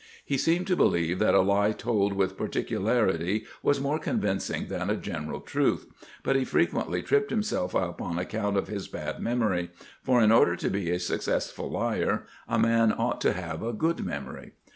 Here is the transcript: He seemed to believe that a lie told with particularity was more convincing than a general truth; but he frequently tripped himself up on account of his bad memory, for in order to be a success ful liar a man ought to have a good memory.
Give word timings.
He 0.25 0.35
seemed 0.39 0.65
to 0.65 0.75
believe 0.75 1.19
that 1.19 1.35
a 1.35 1.41
lie 1.41 1.73
told 1.73 2.13
with 2.13 2.35
particularity 2.35 3.45
was 3.61 3.79
more 3.79 3.99
convincing 3.99 4.65
than 4.67 4.89
a 4.89 4.95
general 4.97 5.41
truth; 5.41 5.85
but 6.23 6.35
he 6.35 6.43
frequently 6.43 7.03
tripped 7.03 7.29
himself 7.29 7.75
up 7.75 8.01
on 8.01 8.17
account 8.17 8.57
of 8.57 8.67
his 8.67 8.87
bad 8.87 9.19
memory, 9.19 9.69
for 10.01 10.19
in 10.19 10.31
order 10.31 10.55
to 10.55 10.71
be 10.71 10.89
a 10.89 10.97
success 10.99 11.51
ful 11.51 11.69
liar 11.69 12.25
a 12.47 12.57
man 12.57 12.91
ought 12.91 13.21
to 13.21 13.33
have 13.33 13.61
a 13.61 13.73
good 13.73 14.03
memory. 14.03 14.53